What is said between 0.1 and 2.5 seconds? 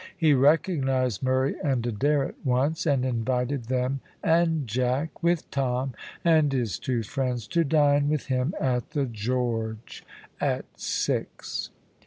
He recognised Murray and Adair at